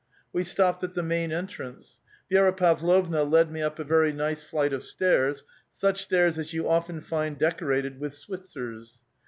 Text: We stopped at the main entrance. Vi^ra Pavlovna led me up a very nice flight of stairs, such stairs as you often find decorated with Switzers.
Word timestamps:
We 0.33 0.43
stopped 0.43 0.83
at 0.83 0.95
the 0.95 1.03
main 1.03 1.31
entrance. 1.31 1.99
Vi^ra 2.31 2.57
Pavlovna 2.57 3.21
led 3.23 3.51
me 3.51 3.61
up 3.61 3.77
a 3.77 3.83
very 3.83 4.11
nice 4.11 4.41
flight 4.41 4.73
of 4.73 4.83
stairs, 4.83 5.43
such 5.73 6.01
stairs 6.01 6.39
as 6.39 6.53
you 6.53 6.67
often 6.67 7.01
find 7.01 7.37
decorated 7.37 7.99
with 7.99 8.13
Switzers. 8.15 8.97